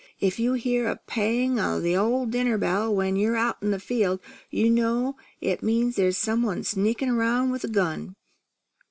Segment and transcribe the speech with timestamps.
[0.19, 4.19] If you hear a spang o' the dinner bell when you're out in the field,
[4.49, 8.15] you'll know it means there's some one sneakin' 'round with a gun."